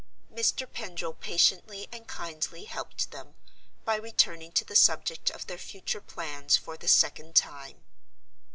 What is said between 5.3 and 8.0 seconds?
their future plans for the second time.